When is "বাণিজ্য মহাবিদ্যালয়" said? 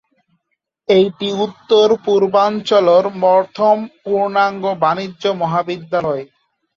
4.83-6.23